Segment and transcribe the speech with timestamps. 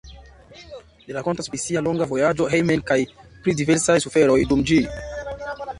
[1.05, 2.99] Li rakontas pri sia longa vojaĝo hejmen kaj
[3.45, 4.83] pri diversaj suferoj dum ĝi.